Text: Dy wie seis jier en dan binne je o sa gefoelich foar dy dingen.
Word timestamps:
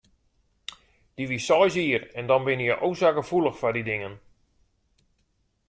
Dy 1.15 1.23
wie 1.29 1.41
seis 1.47 1.73
jier 1.79 2.03
en 2.19 2.25
dan 2.29 2.43
binne 2.47 2.65
je 2.69 2.75
o 2.85 2.87
sa 2.99 3.09
gefoelich 3.17 3.59
foar 3.59 3.75
dy 3.75 3.83
dingen. 3.91 4.15